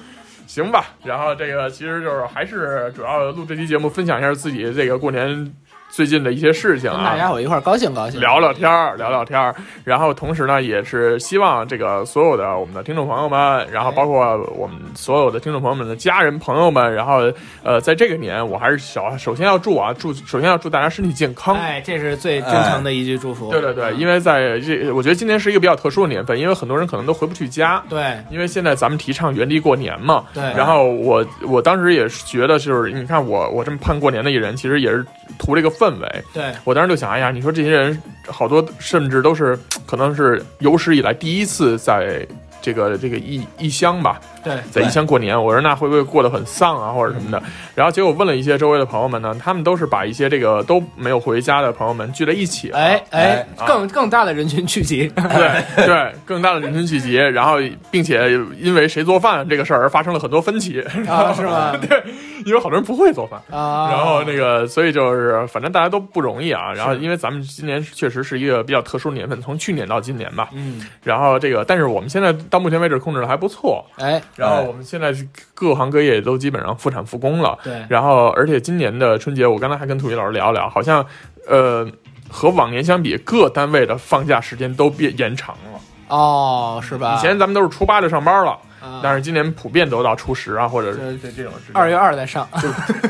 [0.47, 5.53] 行吧，然后这个其实就是还是主要录这期节目，分享一下自己这个过年
[5.91, 7.29] 最近的一些事情啊大家啊。
[7.29, 17.31] 伙一块儿高兴高兴，聊聊天儿，聊聊天儿，然后同时呢，也是希望这个所有的我们的听众朋友们，然后包括我们所有的听众朋友们的家人朋友们，然后
[17.63, 23.51] 呃，在这个年，我还是小首先要祝啊，祝首先要祝大家身体健康，哎，这是最真诚的一句祝福。
[23.51, 27.83] 对对对，因为在这，我觉得今年是一个比较特殊的年份，因为很多人可能都回不去家。
[27.89, 35.05] 对因为现在咱们提倡原地过年嘛，对然后我我当时也是觉得，就是你看我我这么盼过年的一人，其实也是
[35.37, 36.23] 图这个氛围。
[36.31, 42.23] 对我当时就想，哎呀，你说这些人好多甚至都是可能是有史以来第一次在
[42.61, 47.41] 这个这个异异乡吧，对在异乡过年，我说那会不会过得很丧啊，或者什么的？
[47.75, 57.57] 然后结果问了一些周围的朋友们呢，他们都是把一些这个都没有回家的朋友们聚在一起了，哎哎啊，更更大的人群聚集，对对，更大的人群聚集，然后
[57.89, 62.03] 并且因为谁做饭这个事儿而发生了很多分歧啊 是吗对，
[62.45, 63.41] 因为好多人不会做饭。
[63.49, 66.71] 啊，然后那个，所以就是，反正大家都不容易啊。
[66.73, 70.49] 然后，因为咱们今年确实是一个比较特殊的年份，从去年到今年吧。
[70.53, 73.85] 嗯，然后这个，但是我们现在到目前为止控制的还不错。
[73.97, 77.57] 哎，然后我们现在是各行各业都基本上复产复工了。
[77.63, 81.05] 对然后，而且今年的春节，我刚才还跟土一老师聊聊，好像
[81.47, 81.87] 呃
[82.29, 85.79] 和往年相比，各单位的放假时间都变延长了。
[86.07, 87.15] 哦，是吧？
[87.17, 92.45] 以前咱们都是初八就上班了，啊但是今年普遍都到初十啊，或者是这这种二月二再上，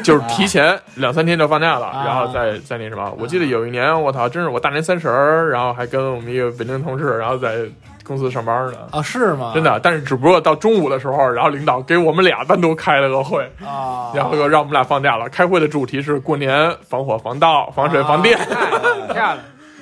[0.03, 3.12] 就是 提前两三天就放假了，啊然后再再那什么。
[3.17, 7.65] 我记得有一年，我操，真是我大年三十儿，然后还跟我们一个北京同事，然后在
[8.12, 8.78] 公司上班呢。
[8.91, 9.54] 啊，是吗？
[9.56, 15.30] 真的，但是只不过到中午的时候，然后领导给我们俩单独开了个会，啊，然后又让我们俩放假了。
[15.30, 18.38] 开会的主题是过年防火、防盗、防水、防电，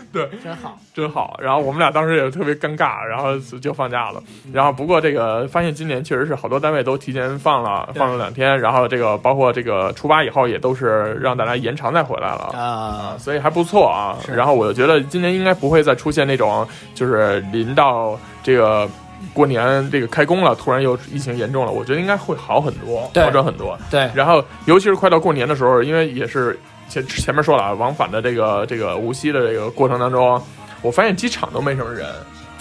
[0.14, 0.78] 对，真好。
[0.94, 1.40] 真好。
[1.42, 4.22] 然后我们俩当时也特别尴尬，然后就放假了。
[4.52, 12.50] 然后不过这个发现今年确实是好多单位都提前放了，放了两天，然后这个包括这个初八以后也都是让大家延长再回来了。
[12.54, 14.18] 啊，所以还不错啊。
[14.34, 18.90] 然后我就觉得今年应该不会再出现那种就是临到这个
[19.34, 21.72] 过年这个开工了，突然又疫情严重了。
[21.72, 23.78] 我觉得应该会好很多，好转很多。
[23.92, 26.58] 对，然后尤其是快到过年的时候，因为也是
[26.90, 30.42] 前前面说了啊，往返的这个这个无锡的这个过程当中，
[30.82, 32.08] 我发现机场都没什么人，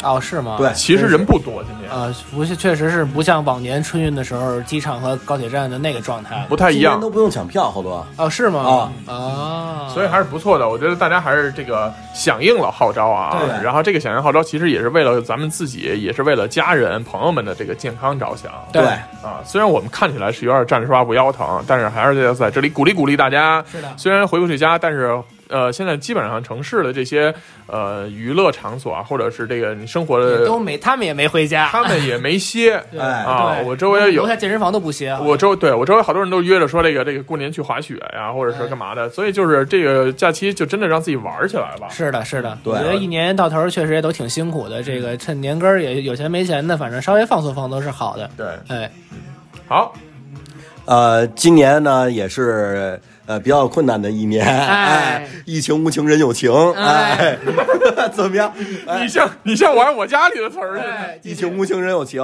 [0.03, 0.57] 哦，是吗？
[0.59, 6.47] 对，其实人不多，今年啊，不是，确实是不像往年春运的时候，机场和高铁站的那个状态。
[6.49, 7.09] 不太一样今年都。
[7.19, 8.07] 不用抢票，好多。
[8.17, 8.61] 哦，是吗？
[9.09, 13.39] 啊啊，所以还是不错的，我觉得大家还是这个响应了号召啊。
[13.41, 18.53] 对然后这个响应号召，其实也是为了咱们自己，也是为了家人朋友们的这个健康着想。
[18.73, 18.85] 对
[19.21, 23.65] 啊，虽然我们看起来是有点站着说话不腰疼，但是还是要在这里鼓励鼓励大家。
[23.73, 27.35] 是的虽然回不去家，但是呃，现在基本上城市的这些
[27.67, 31.69] 呃娱乐场所啊，或者是这个你生活的，都没，他们也没回家。
[31.69, 33.57] 他们也没歇 对哎啊。
[33.57, 35.17] 对我周围有楼下健身房都不歇。
[35.23, 41.89] 我周对我周围好多人都约着说这个这个过年去滑雪呀，或者是干嘛的，所以就是这个假期就真的让自己玩起来吧。
[41.91, 44.83] 是的，是的，对我觉得一年到头确实也都挺辛苦的。
[44.83, 48.31] 这个趁年根儿也有钱没钱的，反正稍微放松放松是好的。
[48.37, 48.91] 对，哎，
[49.67, 49.95] 好，
[50.85, 57.37] 呃，今年呢也是呃比较困难的一年，哎，疫情无情人有情，哎，
[58.13, 58.51] 怎么样？
[58.87, 62.23] 哎你像你像玩我家里的词儿似疫情无情人有情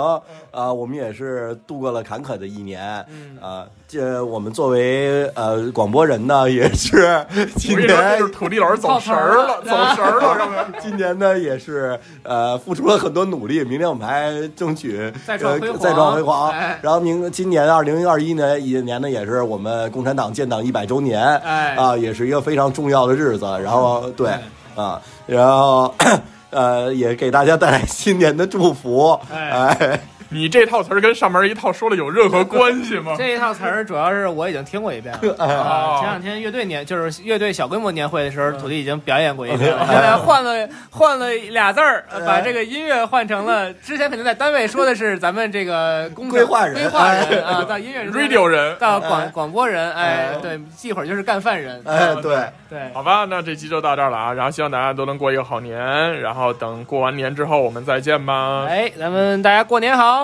[0.51, 7.23] 啊、我们也是度过了坎坷的一年，嗯啊、这我们作为呃广播人呢，也是
[7.57, 16.51] 今年就是土地老师走神儿了，走神儿了， 今年呢也是呃付出了很多努力，明年我们还争取再创辉煌呃再创辉煌。
[16.53, 21.75] 哎然后明今年二零二一年一年呢，也是我们共产党建党一百周年，哎。
[21.77, 23.45] 啊，也是一个非常重要的日子。
[23.63, 24.31] 然后对
[24.75, 25.95] 啊，然后
[26.51, 29.51] 呃也给大家带来新年的祝福，哎。
[29.51, 33.15] 哎 你这套词儿跟上面一套说的有任何关系吗？
[33.19, 35.21] 这一套词儿主要是我已经听过一遍了。
[35.39, 39.87] 哦啊，前两天乐队年就是乐队小规模年会的时候，土地已经表演过一遍了。
[39.89, 51.83] 现在换了换了俩字儿，把这个音乐换成了之前肯定在单位说的是咱们这个工规划人规划人啊，到音乐人 radio 人，到广广播人，哎哎，对，一会儿就是干饭人。
[51.87, 52.39] 哎对。
[52.69, 54.33] 对，好吧，那这期就到这儿了啊。
[54.33, 60.24] 然后希望大家都能过一个好年，然后等过完年之后我们再见吧，哎，咱们大家过年好。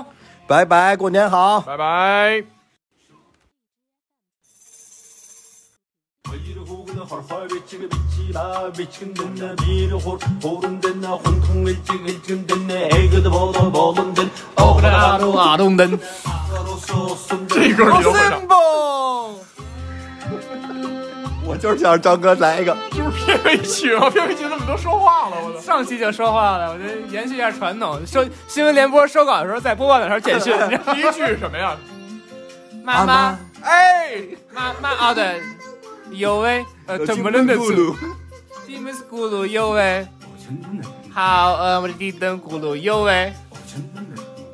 [0.50, 2.42] 拜拜，过年好，拜拜。
[15.78, 15.86] 这。
[21.60, 22.76] 就是想让张哥来一个。
[22.90, 24.08] 这不是片尾曲吗？
[24.10, 25.36] 片尾曲怎么都说话了？
[25.44, 25.60] 我操！
[25.60, 30.52] 上期就说话了，我就延续一下传统，收新闻联播收稿的时候，在播报的时候简讯，
[30.94, 31.76] 第一句是什么呀？
[32.82, 35.40] 妈妈哎，妈妈啊，对，
[36.12, 37.94] 有喂，呃，怎么能的住？
[38.66, 40.06] 地门是咕噜有喂，
[41.12, 43.32] 好，呃，我的地灯咕噜有喂，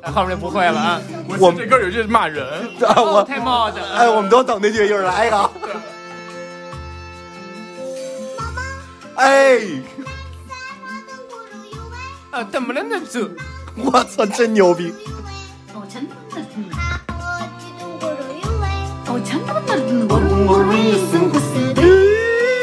[0.01, 1.01] 呃后面就不会了啊。
[1.39, 5.49] 我这歌有句骂人， 我太冒的，哎，我们都等那句，一会儿来一个。
[9.17, 9.59] 哎，
[12.29, 13.19] 啊，怎么能走？
[13.75, 14.93] 我操，真牛逼！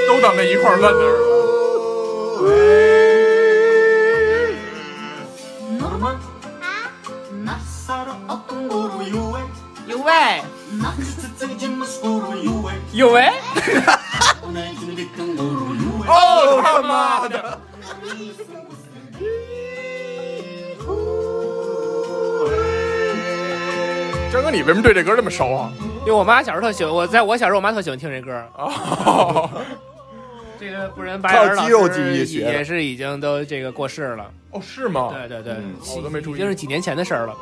[0.06, 2.83] 都咱们一块儿干的。
[24.54, 25.72] 你为什么对这歌这么熟啊？
[26.00, 28.42] 因为我妈小时候特喜欢，我在我小时候，我妈特喜欢听这歌。
[28.56, 29.50] 哦，
[30.58, 34.30] 这个不然白眼靠肌肉老记忆师学也是已经都这个过世了。
[34.50, 35.12] 哦，是吗？
[35.12, 37.34] 对对对，嗯我都没注意已经是几年前的事儿了。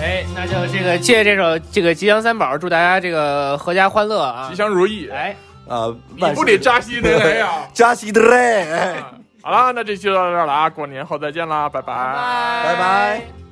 [0.00, 4.46] 哎，那就这个借这首这个吉祥三宝，祝大家这个阖家欢乐啊！
[4.50, 5.08] 吉祥如意。
[5.08, 5.34] 哎，
[5.66, 7.66] 啊，你不得扎西德雷呀？
[7.72, 8.36] 扎西德勒！
[8.36, 9.02] 哎
[9.42, 10.68] 好了，那这期就到这儿了啊！
[10.68, 13.45] 过年后再见啦，拜拜拜拜拜。